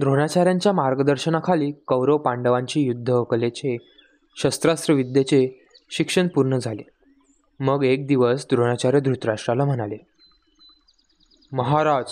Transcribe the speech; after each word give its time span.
द्रोणाचार्यांच्या 0.00 0.72
मार्गदर्शनाखाली 0.72 1.72
कौरव 1.86 2.18
पांडवांची 2.18 2.80
युद्धकलेचे 2.80 3.76
शस्त्रास्त्रविद्येचे 4.36 5.66
शिक्षण 5.90 6.28
पूर्ण 6.28 6.58
झाले. 6.58 6.82
मग 7.60 7.84
एक 7.84 8.06
दिवस 8.06 8.46
द्रोणाचार्य 8.50 9.00
धृतराष्ट्राला 9.00 9.64
म्हणाले 9.64 9.96
महाराज 11.52 12.04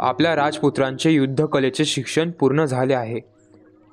आपल्या 0.00 0.36
राजपुत्रांचे 0.36 1.10
युद्धकलेचे 1.10 1.84
शिक्षण 1.84 2.30
पूर्ण 2.30 2.64
झाले 2.64 2.94
आहे. 2.94 3.20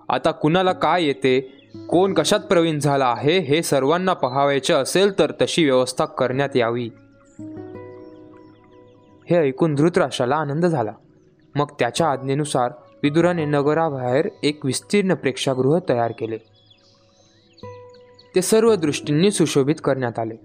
आता 0.10 0.32
कुणाला 0.32 0.72
काय 0.72 1.04
येते 1.04 1.40
कोण 1.90 2.14
कशात 2.14 2.40
प्रवीण 2.40 2.80
झाला 2.80 3.06
आहे 3.06 3.40
हे 3.40 3.64
सर्वांना 3.64 4.14
पहावायचे 4.14 4.74
असेल 4.74 5.20
तर 5.20 5.32
तशी 5.42 5.66
व्यवस्था 5.66 6.06
करण्यात 6.06 6.58
यावी. 6.58 6.90
हे 9.30 9.36
ऐकून 9.36 9.76
धृतराष्ट्राला 9.76 10.36
आनंद 10.36 10.66
झाला. 10.66 10.92
मग 11.56 11.68
त्याच्या 11.80 12.08
आज्ञेनुसार 12.08 12.72
विदुराने 13.04 13.46
नगराबाहेर 13.46 14.30
एक 14.44 14.66
विस्तीर्ण 14.66 15.14
प्रेक्षागृह 15.14 15.80
तयार 15.90 16.12
केले. 16.12 16.38
ते 18.36 18.42
सर्व 18.42 18.76
दृष्टींनी 18.76 19.32
सुशोभित 19.32 19.76
करण्यात 19.84 20.20
आले. 20.20 20.36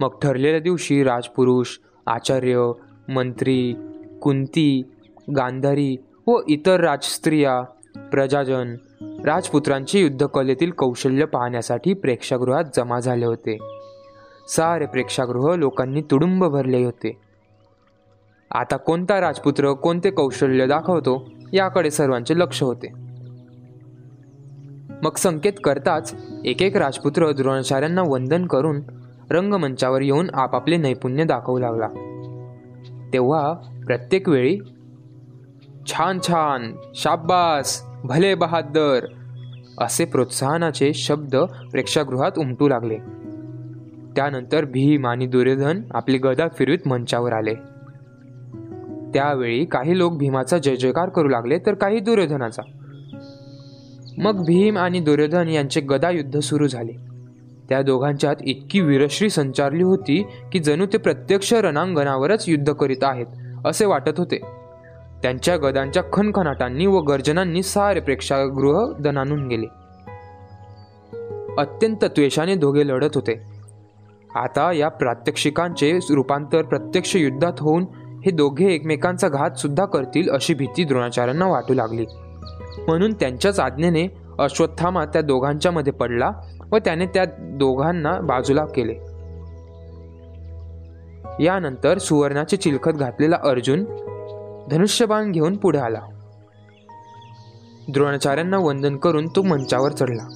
मग 0.00 0.18
ठरलेल्या 0.22 0.60
दिवशी 0.60 1.04
राजपुरुष 1.04 1.66
आचार्य 2.06 2.72
मंत्री 3.08 3.74
कुंती 4.22 4.82
गांधारी 5.36 5.96
व 6.26 6.40
इतर 6.48 6.80
राजस्त्रिया 6.80 7.62
प्रजाजन 8.10 8.76
राजपुत्रांचे 9.24 10.00
युद्धकलेतील 10.00 10.70
कौशल्य 10.70 11.24
पाहण्यासाठी 11.24 11.94
प्रेक्षागृहात 11.94 12.64
जमा 12.76 13.00
झाले 13.00 13.26
होते. 13.26 13.58
सारे 14.48 14.86
प्रेक्षागृह 14.86 15.54
लोकांनी 15.54 16.02
तुडुंब 16.02 16.44
भरले 16.44 16.84
होते. 16.84 17.18
आता 18.50 18.76
कोणता 18.76 19.20
राजपुत्र 19.20 19.72
कोणते 19.72 20.10
कौशल्य 20.10 20.66
दाखवतो? 20.66 21.28
याकडे 21.54 21.90
सर्वांचे 21.90 22.38
लक्ष 22.38 22.62
होते. 22.62 22.92
मग 25.02 25.14
संकेत 25.16 25.52
करताच 25.64 26.14
एक 26.44 26.62
एक 26.62 26.76
राजपुत्र 26.76 27.32
द्रोणाचार्यांना 27.32 28.02
वंदन 28.06 28.46
करून 28.46 28.80
रंगमंचावर 29.30 30.00
येऊन 30.00 30.30
आपापले 30.34 30.76
नैपुण्य 30.76 31.24
दाखवू 31.24 31.58
लागला. 31.58 31.88
तेव्हा 33.12 33.52
प्रत्येक 33.86 34.28
वेळी 34.28 34.58
छान 35.86 36.18
छान 36.26 36.72
शाब्बास 36.94 37.82
भले 38.04 38.34
बहादर 38.34 39.06
असे 39.78 40.04
प्रोत्साहनाचे 40.04 40.94
शब्द 40.94 41.36
प्रेक्षागृहात 41.70 42.38
उमटू 42.38 42.68
लागले. 42.68 42.98
त्यानंतर 44.16 44.64
भीम 44.64 45.06
आणि 45.06 45.26
दुर्योधन 45.26 45.82
आपली 45.90 46.18
गदा 46.18 46.48
फिरवीत 46.48 46.88
मंचावर 46.88 47.32
आले. 47.32 47.54
त्यावेळी 49.14 49.64
काही 49.64 49.98
लोक 49.98 50.12
भीमाचा 50.12 50.58
जय 50.58 50.76
जयकार 50.76 51.08
करू 51.08 51.28
लागले 51.28 51.58
तर 51.58 51.74
काही 51.74 52.00
दुर्योधनाचा. 52.00 52.62
मग 54.18 54.32
भीम 54.32 54.78
आणि 54.78 55.00
दुर्योधन 55.00 55.48
यांचे 55.48 55.80
गदा 55.80 56.10
युद्ध 56.10 56.38
सुरू 56.38 56.66
झाले. 56.66 56.92
त्या 57.68 57.82
दोघांच्यात 57.82 58.36
इतकी 58.40 58.80
वीरश्री 58.80 59.30
संचारली 59.30 59.82
होती 59.82 60.26
की 60.52 60.58
जणू 60.58 60.86
ते 60.86 60.98
प्रत्यक्ष 60.98 61.54
रणांगणावरच 61.54 62.48
युद्ध 62.48 62.72
करीत 62.72 63.04
आहेत 63.04 63.26
असे 63.66 63.84
वाटत 63.84 64.18
होते. 64.18 64.40
त्यांच्या 65.22 65.56
गदांच्या 65.56 66.02
खनखनाटांनी 66.12 66.86
व 66.86 67.00
गर्जनांनी 67.00 67.62
सारे 67.62 68.00
प्रेक्षागृह 68.00 68.92
दणानून 69.00 69.48
गेले. 69.48 69.66
अत्यंत 71.58 72.04
त्वेषाने 72.04 72.54
दोघे 72.54 72.86
लढत 72.86 73.10
होते. 73.14 73.42
आता 74.34 74.72
या 74.72 74.88
प्रात्यक्षिकांचे 74.88 75.98
रूपांतर 76.10 76.62
प्रत्यक्ष 76.62 77.16
युद्धात 77.16 77.52
होऊन 77.58 77.84
हे 78.24 78.30
दोघे 78.30 78.74
एकमेकांचा 78.74 79.28
घात 79.28 79.50
सुद्धा 79.50 79.84
करतील 79.84 80.30
अशी 80.30 80.54
भीती 80.54 80.84
द्रोणाचार्यांना 80.84 81.46
वाटू 81.46 81.74
लागली. 81.74 82.06
म्हणून 82.78 83.12
त्यांच्याच 83.12 83.60
आज्ञेने 83.60 84.16
अश्वत्थामा 84.38 85.04
त्या 85.04 85.22
दोघांच्या 85.22 85.72
मध्ये 85.72 85.92
पडला 85.92 86.30
व 86.72 86.76
त्याने 86.76 87.06
त्या 87.06 87.24
दोघांना 87.38 88.20
बाजूला 88.20 88.64
केले. 88.64 88.94
यानंतर 91.44 91.98
सुवर्णाचे 91.98 92.56
चिलखत 92.56 92.90
घातलेला 92.90 93.36
अर्जुन 93.44 93.84
धनुष्यबाण 94.70 95.32
घेऊन 95.32 95.56
पुढे 95.56 95.78
आला. 95.78 96.00
द्रोणाचार्यांना 97.88 98.58
वंदन 98.58 98.96
करून 98.96 99.26
तो 99.36 99.42
मंचावर 99.42 99.92
चढला. 99.92 100.28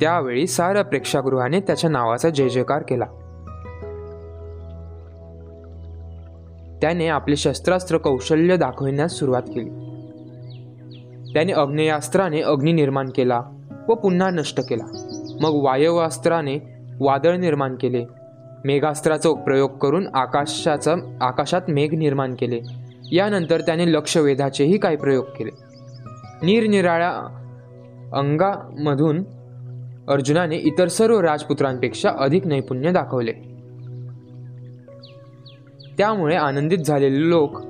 त्यावेळी 0.00 0.46
साऱ्या 0.46 0.84
प्रेक्षागृहाने 0.84 1.60
त्याच्या 1.60 1.90
नावाचा 1.90 2.28
जय 2.28 2.48
जयकार 2.48 2.82
केला. 2.82 3.04
त्याने 6.80 7.08
आपले 7.08 7.36
शस्त्रास्त्र 7.36 7.98
कौशल्य 7.98 8.56
दाखविण्यास 8.56 9.12
सुरुवात 9.12 9.42
केली. 9.42 9.70
त्याने 11.32 11.52
अग्नेयास्त्राने 11.52 12.40
अग्नी 12.40 12.72
निर्माण 12.72 13.10
केला 13.14 13.42
व 13.88 13.94
पुन्हा 13.94 14.30
नष्ट 14.30 14.60
केला. 14.68 14.84
मग 15.40 15.50
वायवास्त्राने 15.62 16.58
वादळ 17.00 17.36
निर्माण 17.36 17.74
केले. 17.74 18.04
मेघास्त्राचा 18.64 19.32
प्रयोग 19.32 19.70
करून 19.78 20.06
आकाशाचा 20.14 20.94
आकाशात 21.20 21.60
मेघ 21.68 21.94
निर्माण 21.94 22.34
केले. 22.34 22.60
यानंतर 23.12 23.60
त्याने 23.60 23.92
लक्षवेधाचेही 23.92 24.78
काही 24.78 24.96
प्रयोग 24.96 25.24
केले. 25.38 25.50
निरनिराळ्या 26.42 27.10
अंगामधून 28.12 29.24
अर्जुनाने 30.08 30.56
इतर 30.56 30.88
सर्व 30.88 31.20
राजपुत्रांपेक्षा 31.20 32.10
अधिक 32.18 32.46
नैपुण्य 32.46 32.92
दाखवले. 32.92 33.49
त्यामुळे 36.00 36.36
आनंदित 36.36 36.78
झालेले 36.78 37.28
लोक 37.28 37.60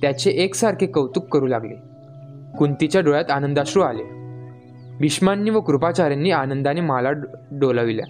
त्याचे 0.00 0.30
एकसारखे 0.30 0.86
कौतुक 0.86 1.28
करू 1.28 1.46
लागले. 1.46 1.74
कुंतीच्या 2.58 3.00
डोळ्यात 3.00 3.30
आनंदाश्रू 3.30 3.82
आले. 3.82 4.02
भीष्मांनी 5.00 5.50
व 5.50 5.60
कृपाचार्यांनी 5.60 6.30
आनंदाने 6.30 6.80
माला 6.80 7.10
डोलाविल्या. 7.50 8.04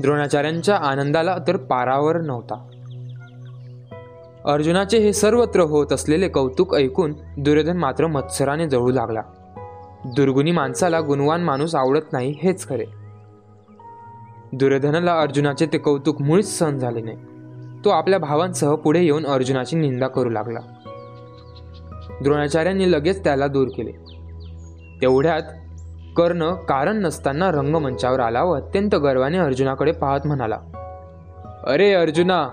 द्रोणाचार्यांच्या 0.00 0.76
आनंदाला 0.76 1.36
तर 1.48 1.56
पारावर 1.56 2.20
नव्हता. 2.20 2.68
अर्जुनाचे 4.44 4.98
हे 4.98 5.12
सर्वत्र 5.12 5.60
होत 5.60 5.92
असलेले 5.92 6.28
कौतुक 6.28 6.74
ऐकून 6.74 7.14
दुर्योधन 7.38 7.76
मात्र 7.76 8.06
मत्सराने 8.06 8.68
जळू 8.68 8.90
लागला. 8.90 9.22
दुर्गुणी 10.04 10.50
माणसाला 10.50 11.00
गुणवान 11.00 11.40
माणूस 11.40 11.74
आवडत 11.74 12.12
नाही 12.12 12.34
हेच 12.42 12.68
खरे. 12.68 13.07
दुर्योधनाला 14.52 15.20
अर्जुनाचे 15.20 15.66
ते 15.66 15.78
कौतुक 15.78 16.22
मुळीच 16.22 16.58
सहन 16.58 16.78
झाले 16.78 17.00
नाही. 17.00 17.16
तो 17.84 17.90
आपल्या 17.90 18.18
भावांसह 18.18 18.74
पुढे 18.74 19.00
येऊन 19.00 19.26
अर्जुनाची 19.26 19.76
निंदा 19.76 20.06
करू 20.08 20.30
लागला. 20.30 20.60
द्रोणाचार्यांनी 22.22 22.92
लगेच 22.92 23.24
त्याला 23.24 23.46
दूर 23.46 23.68
केले. 23.68 23.92
तेवढ्यात 25.02 25.42
कर्ण 26.16 26.54
कारण 26.54 26.96
नसताना 26.96 27.50
रंगमंचावर 27.50 28.20
आला 28.20 28.42
व 28.44 28.52
अत्यंत 28.52 28.94
गर्वाने 28.94 29.38
अर्जुनाकडे 29.38 29.92
पाहत 29.92 30.20
म्हणाला 30.24 30.58
अरे 31.66 31.92
अर्जुना 31.92 32.48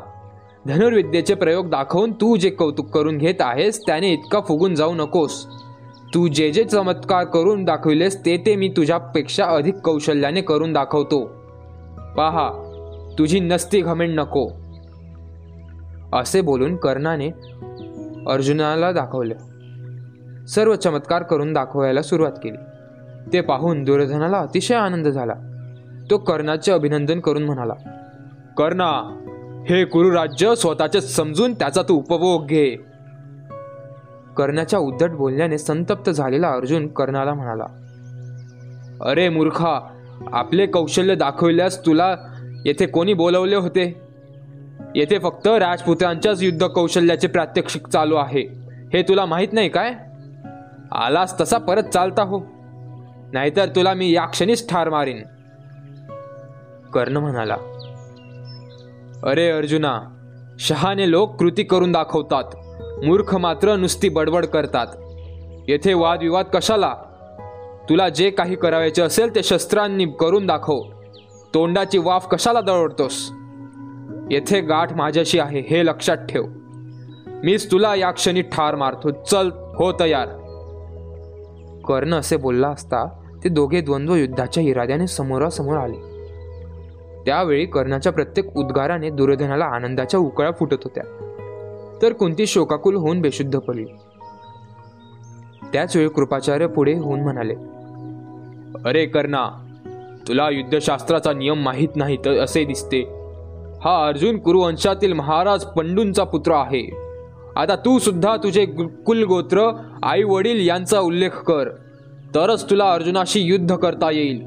धनुर्विद्येचे 0.67 1.34
प्रयोग 1.34 1.69
दाखवून 1.69 2.11
तू 2.11 2.35
जे 2.35 2.50
कौतुक 2.50 2.89
करून 2.89 3.17
घेत 3.17 3.41
आहेस 3.41 3.81
त्याने 3.85 4.11
इतका 4.13 4.39
फुगून 4.39 4.75
जाऊ 4.75 4.94
नकोस. 4.95 5.45
तू 6.13 6.28
जे 6.28 6.51
जे 6.51 6.63
चमत्कार 6.63 7.23
करून 7.23 7.63
दाखविलेस 7.63 8.25
ते 8.25 8.38
ते 8.38 8.55
मी 8.55 8.69
तुझ्यापेक्षा 8.78 9.45
अधिक 9.45 9.75
कौशल्याने 9.75 10.41
करून 10.41 10.73
दाखवतो. 10.73 11.44
पाहा 12.18 12.52
तुझी 13.20 13.40
नसती 13.40 13.81
घमेंड 13.81 14.20
नको. 14.20 14.50
असे 16.14 16.42
बोलून 16.42 16.76
कर्णाने 16.76 17.28
अर्जुनाला 18.28 18.92
दाखवले. 18.92 19.34
सर्व 20.48 20.76
चमत्कार 20.76 21.24
करून 21.24 21.53
दाखवायला 21.53 22.02
सुरुवात 22.02 22.31
केली. 22.44 22.58
ते 23.34 23.42
पाहून 23.42 23.84
दुर्योधनाला 23.84 24.38
अतिशय 24.38 24.76
आनंद 24.76 25.08
झाला. 25.08 25.34
तो 26.12 26.18
कर्णाचे 26.18 26.72
अभिनंदन 26.72 27.20
करून 27.20 27.44
म्हणाला 27.44 27.74
कर्णा 28.58 29.22
हे 29.70 29.85
कुरुराज्य 29.85 30.56
स्वतःचे 30.56 31.02
समजून 31.02 31.53
त्याचा 31.53 31.82
तू 31.82 31.96
उपभोग 31.96 32.46
घे. 32.46 32.76
कर्णाच्या 34.38 34.79
उद्धट 34.79 35.09
बोलण्याने 35.11 35.58
संतप्त 35.58 36.09
झालेला 36.09 36.50
अर्जुन 36.50 36.88
कर्णाला 36.88 37.34
म्हणाला 37.34 37.66
अरे 39.02 39.29
मूर्खा 39.29 39.95
आपले 40.34 40.66
कौशल्य 40.66 41.16
दाखविल्यास 41.16 41.85
तुला 41.85 42.16
येथे 42.66 42.85
कोणी 42.85 43.14
बोलवले 43.14 43.56
होते? 43.56 44.02
येथे 44.96 45.20
फक्त 45.20 45.47
राजपुत्रांच्याच 45.47 46.44
युद्ध 46.44 46.66
कौशल्याचे 46.66 47.28
प्रात्यक्षिक 47.28 47.88
चालू 47.88 48.16
आहे. 48.16 48.41
हे 48.94 49.02
तुला 49.02 49.26
माहीत 49.26 49.47
नाही 49.52 49.70
काय? 49.70 49.94
आलास 50.91 51.41
तसा 51.41 51.58
परत 51.58 51.84
चालता 51.84 52.23
हो. 52.23 52.41
नाहीतर 53.34 53.66
तुला 53.66 53.94
मी 53.94 54.12
या 54.12 54.26
क्षणीच 54.26 54.70
ठार 54.70 54.90
मारीन. 54.90 55.22
कर्ण 56.94 57.18
म्हणाला 57.18 57.58
अरे 59.23 59.50
अर्जुना 59.50 60.00
शहाने 60.59 61.11
लोक 61.11 61.35
कृती 61.40 61.64
करून 61.64 61.91
दाखवतात. 61.91 62.44
मूर्ख 63.06 63.35
मात्र 63.35 63.76
नुसती 63.76 64.09
बडबड 64.09 64.46
करतात. 64.46 64.88
येथे 65.68 65.94
वादविवाद 65.94 66.46
कशाला? 66.46 66.94
तुला 67.90 68.09
जे 68.09 68.29
काही 68.29 68.55
करावयाचे 68.55 69.02
असेल 69.02 69.35
ते 69.35 69.43
शस्त्रांनी 69.43 70.05
करून 70.05 70.46
दाखव. 70.46 70.82
तोंडाची 71.53 71.97
वाफ 71.97 72.28
कशाला 72.28 72.61
दळवतोस 72.61 73.32
येथे 74.32 74.61
गाठ 74.61 74.93
माझ्याशी 74.93 75.40
आहे 75.40 75.59
हे 75.59 75.85
लक्षात 75.85 76.17
ठेव. 76.17 76.46
मीच 77.43 77.72
तुला 77.72 77.96
या 77.96 78.11
क्षणी 78.11 78.41
ठार 78.41 78.76
मारतो. 78.76 79.11
चल 79.11 79.49
हो 79.52 79.91
तयार. 79.99 80.28
कर्ण 81.87 82.14
असे 82.14 82.37
बोलला 82.37 82.67
असता 82.67 83.05
ते 83.43 83.49
दोघे 83.49 83.82
द्वंद्व 83.82 84.16
युद्धाच्या 84.16 84.64
इराद्याने 84.64 85.08
समोरासमोर 85.08 85.78
आले. 85.78 86.16
त्यावेळी 87.26 87.66
कर्णाच्या 87.66 88.11
प्रत्येक 88.11 88.58
उद्गाराने 88.58 89.09
दुर्योधनाला 89.09 89.66
आनंदाच्या 89.66 90.20
उकळा 90.20 90.52
फुटत 90.52 90.84
होत्या. 90.84 91.03
तर 92.02 92.14
कुंती 92.14 92.46
शोकाकुल 92.46 92.96
होऊन 92.96 93.22
बेशुद्ध 93.22 93.59
पडली? 93.59 93.85
त्याच 95.73 95.96
वेळी 95.96 96.09
कृपाचार्य 96.09 96.67
पुढे 96.67 96.93
होऊन 96.93 97.20
म्हणाले 97.20 97.55
अरे 98.85 99.05
कर्णा 99.05 99.49
तुला 100.28 100.49
युद्धशास्त्राचा 100.49 101.34
नियम 101.34 101.64
माहीत 101.64 101.87
नाही 101.96 102.17
तर 102.17 102.40
असे 102.40 102.66
दिसते. 102.66 103.02
हा 103.85 104.08
अर्जुन 104.08 104.37
कुरुवंशातील 104.37 105.14
महाराज 105.14 105.64
पंडूंचा 105.64 106.23
पुत्र 106.23 106.52
आहे. 106.52 106.97
आता 107.55 107.76
तू 107.76 107.99
सुद्धा 107.99 108.35
तुझे 108.35 108.66
गु- 108.66 109.03
कुलगोत्र 109.05 109.72
आई 110.03 110.23
वडील 110.23 110.67
यांचा 110.67 110.99
उल्लेख 110.99 111.29
कर. 111.29 111.70
तरच 112.35 112.70
तुला 112.70 112.93
अर्जुनाशी 112.93 113.40
युद्ध 113.40 113.76
करता 113.76 114.11
येईल. 114.11 114.43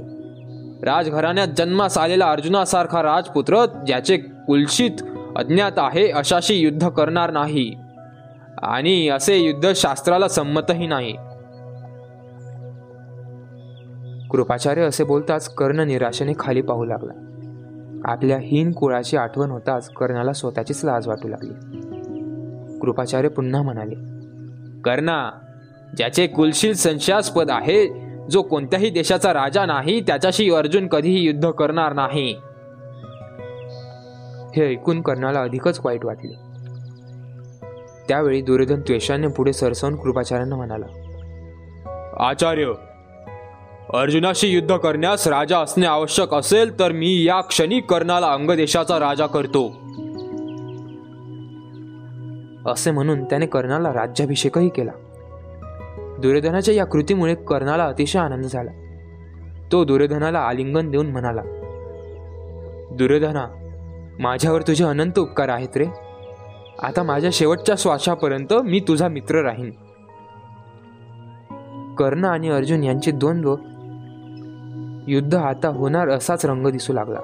राजघराण्यात 0.83 1.49
जन्मास 1.57 1.99
आलेला 1.99 2.27
अर्जुनासारखा 2.27 3.03
राजपुत्र 3.03 3.65
ज्याचे 3.87 4.17
कुलशित 4.17 5.03
अज्ञात 5.37 5.73
आहे 5.77 6.11
अशाशी 6.11 6.55
युद्ध 6.55 6.89
करणार 6.89 7.31
नाही. 7.31 7.75
आणि 8.63 9.09
असे 9.09 9.39
युद्ध 9.39 9.73
शास्त्राला 9.77 10.29
संमतही 10.29 10.87
नाही. 10.87 11.15
कृपाचार्य 14.31 14.83
असे 14.83 15.05
बोलताच 15.05 15.55
कर्ण 15.55 15.81
निराशेने 15.81 16.33
खाली 16.39 16.61
पाहू 16.61 16.85
लागला. 16.85 17.13
आपल्या 18.05 18.39
हीन 18.39 18.73
कुळाची 18.73 19.17
आठवण 19.17 19.51
होताच 19.51 19.91
कर्णाला 19.91 20.33
स्वतःचीच 20.33 20.85
लाज 20.85 21.09
वाटू 21.09 21.29
लागली. 21.29 21.53
कृपाचार्य 22.79 23.29
पुन्हा 23.29 23.63
म्हणाले 23.63 23.95
कर्णा 24.81 25.31
ज्याचे 25.97 26.27
कुलशील 26.27 26.73
संशयास्पद 26.73 27.51
आहे 27.51 28.09
जो 28.31 28.43
कोणत्याही 28.43 28.91
देशाचा 28.91 29.33
राजा 29.33 29.67
नाही 29.67 30.01
त्याच्याशी 30.01 30.51
अर्जुन 30.51 30.87
कधीही 30.87 31.25
युद्ध 31.25 31.51
करणार 31.51 31.93
नाही. 31.93 32.37
हे 34.57 34.71
ऐकून 34.71 35.03
कर्णाला 35.03 35.41
अधिकच 35.41 35.81
वाईट 35.85 36.05
वाटले. 36.05 36.35
त्यावेळी 38.09 38.43
दुर्योधन 38.43 38.81
त्वेषाने 38.81 39.27
पुढे 39.27 39.53
सरसवून 39.53 39.97
कृपाचार्यांना 39.97 40.57
म्हणाला 40.57 40.87
आचार्य 42.29 42.73
अर्जुनाशी 43.95 44.49
युद्ध 44.49 44.77
करण्यास 44.77 45.27
राजा 45.29 45.59
असणे 45.59 45.87
आवश्यक 45.87 46.35
असेल 46.35 46.79
तर 46.79 46.93
मी 46.93 47.25
या 47.25 47.41
क्षणी 47.41 47.81
कर्णाला 47.81 48.27
अंगदेशाचा 48.27 48.99
राजा 49.01 49.27
करतो. 49.27 49.69
असे 52.71 52.91
म्हणून 52.91 53.25
त्याने 53.25 53.47
कर्णाला 53.47 53.93
राज्याभिषेकही 53.93 54.69
केला. 54.69 54.91
दुर्योधनाच्या 56.19 56.75
या 56.75 56.85
कृतीमुळे 56.85 57.35
कर्णाला 57.35 57.85
अतिशय 57.85 58.19
आनंद 58.19 58.45
झाला. 58.45 58.71
तो 59.73 59.85
दुर्योधनाला 59.85 60.39
आलिंगन 60.39 60.91
देऊन 60.91 61.07
म्हणाला 61.07 61.43
दुर्योधना 62.93 63.47
माझ्यावर 64.19 64.63
तुझे 64.63 64.85
अनंत 64.85 65.19
उपकार 65.19 65.49
आहेत 65.49 65.77
रे. 65.77 65.87
आता 66.83 67.03
माझ्या 67.03 67.31
शेवटच्या 67.33 67.75
श्वासापर्यंत 67.79 68.53
मी 68.53 68.81
तुझा 68.89 69.09
मित्र 69.09 69.43
राहीन. 69.43 69.71
कर्ण 71.99 72.25
आणि 72.25 72.49
अर्जुन 72.49 72.85
यांचे 72.85 73.11
द्वंद्व 73.11 73.57
युद्ध 75.11 75.35
आता 75.35 75.69
होणार 75.69 76.09
असाच 76.09 76.47
रंग 76.47 76.67
दिसू 76.67 76.93
लागला. 76.93 77.21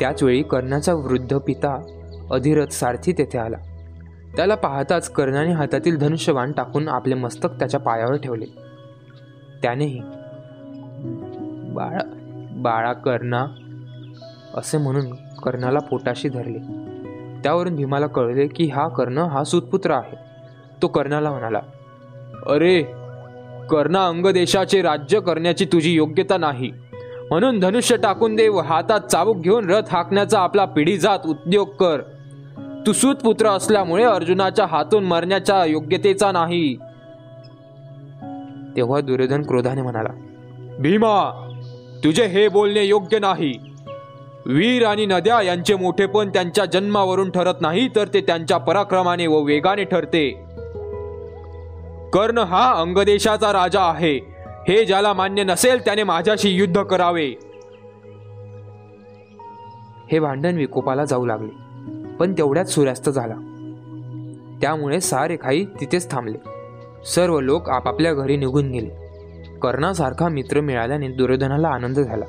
त्याचवेळी 0.00 0.42
कर्णाचा 0.42 0.94
वृद्ध 0.94 1.38
पिता 1.38 1.82
अधिरथ 2.30 2.66
सारथी 2.66 3.12
तेथे 3.12 3.38
आला. 3.38 3.56
त्याला 4.36 4.54
पाहताच 4.54 5.10
कर्णाने 5.10 5.52
हातातील 5.52 5.98
धनुष्यबाण 5.98 6.52
टाकून 6.52 6.88
आपले 6.88 7.14
मस्तक 7.14 7.48
त्याच्या 7.58 7.80
पायावर 7.80 8.16
ठेवले. 8.16 8.44
त्यानेही 9.62 10.00
बाळा 11.74 11.98
बाळा 12.52 12.92
कर्णा 12.92 13.46
असे 14.54 14.78
म्हणून 14.78 15.10
कर्णाला 15.14 15.78
पोटाशी 15.78 16.28
धरले. 16.28 16.58
त्यावरून 17.42 17.76
भीमाला 17.76 18.06
कळले 18.06 18.46
की 18.46 18.68
हा 18.68 18.88
कर्ण 18.88 19.18
हा 19.18 19.44
सुतपुत्र 19.44 19.90
आहे. 19.90 20.16
तो 20.82 20.88
कर्णाला 20.88 21.30
म्हणाला 21.30 21.60
अरे 22.46 22.84
कर्णा 23.72 24.06
अंगदेशाचे 24.06 24.82
राज्य 24.82 25.20
करण्याची 25.20 25.64
तुझी 25.64 25.92
योग्यता 25.92 26.36
नाही. 26.36 26.70
म्हणून 27.30 27.58
धनुष्य 27.60 27.96
टाकून 27.96 28.36
दे 28.36 28.48
व 28.48 28.60
हातात 28.60 29.00
चाबूक 29.00 29.36
घेऊन 29.36 29.70
रथ 29.70 29.92
हाकण्याचा 29.92 30.40
आपला 30.40 30.64
पिढीजात 30.64 31.26
उद्योग 31.26 31.68
कर. 31.68 32.00
तू 32.86 32.92
सुतपुत्र 32.92 33.46
असल्यामुळे 33.46 34.04
अर्जुनाच्या 34.04 34.66
हातून 34.66 35.04
मरण्याच्या 35.04 35.64
योग्यतेचा 35.64 36.32
नाही. 36.32 36.74
तेव्हा 38.76 39.00
दुर्योधन 39.00 39.42
क्रोधाने 39.42 39.82
म्हणाला 39.82 40.10
भीमा 40.78 41.14
तुझे 42.04 42.26
हे 42.26 42.48
बोलणे 42.48 42.84
योग्य 42.84 43.18
नाही. 43.18 43.52
वीर 44.46 44.86
आणि 44.86 45.06
नद्या 45.06 45.40
यांचे 45.42 45.74
मोठेपण 45.74 46.28
त्यांच्या 46.28 46.64
जन्मावरून 46.64 47.30
ठरत 47.30 47.60
नाही 47.60 47.88
तर 47.96 48.08
ते 48.14 48.20
त्यांच्या 48.20 48.58
पराक्रमाने 48.58 49.26
व 49.26 49.42
वेगाने 49.42 49.84
ठरते. 49.84 50.44
कर्ण 52.12 52.38
हा 52.38 52.72
अंगदेशाचा 52.72 53.52
राजा 53.52 53.82
आहे. 53.82 54.16
हे 54.68 54.84
ज्याला 54.84 55.12
मान्य 55.12 55.44
नसेल 55.44 55.84
त्याने 55.84 56.02
माझ्याशी 56.02 56.48
युद्ध 56.48 56.82
करावे. 56.82 57.34
हे 60.12 60.20
भांडण 60.20 60.56
विकोपाला 60.56 61.04
जाऊ 61.04 61.26
लागले 61.26 61.50
पण 62.16 62.32
तेवढ्यात 62.32 62.64
सूर्यास्त 62.64 63.10
झाला. 63.10 63.34
त्यामुळे 64.60 65.00
सारे 65.00 65.36
खाई 65.36 65.64
तिथेच 65.80 66.10
थांबले. 66.10 66.38
सर्व 67.06 67.40
लोक 67.40 67.70
आपापल्या 67.70 68.14
घरी 68.14 68.36
निघून 68.36 68.70
गेले. 68.70 68.90
कर्णासारखा 69.62 70.28
मित्र 70.28 70.60
मिळाल्याने 70.60 71.08
दुर्योधनाला 71.08 71.68
आनंद 71.68 72.00
झाला. 72.00 72.24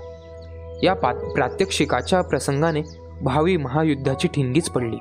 या 0.84 0.94
पा 0.94 1.14
प्रात्यक्षिकाच्या 1.14 2.22
प्रसंगाने 2.22 2.82
भावी 3.22 3.58
महायुद्धाची 3.58 4.28
ठिणगीच 4.28 4.70
पडली. 4.70 4.98